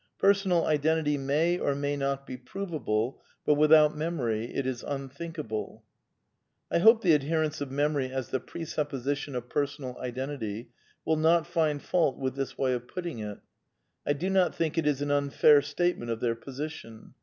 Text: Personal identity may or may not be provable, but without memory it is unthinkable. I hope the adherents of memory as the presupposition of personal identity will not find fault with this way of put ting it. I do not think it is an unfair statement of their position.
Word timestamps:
Personal 0.17 0.65
identity 0.65 1.15
may 1.15 1.59
or 1.59 1.75
may 1.75 1.95
not 1.95 2.25
be 2.25 2.35
provable, 2.35 3.21
but 3.45 3.53
without 3.53 3.95
memory 3.95 4.45
it 4.45 4.65
is 4.65 4.81
unthinkable. 4.81 5.83
I 6.71 6.79
hope 6.79 7.03
the 7.03 7.13
adherents 7.13 7.61
of 7.61 7.69
memory 7.69 8.09
as 8.11 8.29
the 8.29 8.39
presupposition 8.39 9.35
of 9.35 9.47
personal 9.49 9.95
identity 9.99 10.71
will 11.05 11.17
not 11.17 11.45
find 11.45 11.79
fault 11.83 12.17
with 12.17 12.33
this 12.33 12.57
way 12.57 12.73
of 12.73 12.87
put 12.87 13.03
ting 13.03 13.19
it. 13.19 13.37
I 14.03 14.13
do 14.13 14.31
not 14.31 14.55
think 14.55 14.75
it 14.75 14.87
is 14.87 15.03
an 15.03 15.11
unfair 15.11 15.61
statement 15.61 16.09
of 16.09 16.19
their 16.19 16.33
position. 16.35 17.13